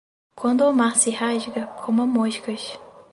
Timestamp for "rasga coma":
1.11-2.07